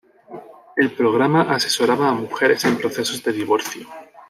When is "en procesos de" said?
2.65-3.33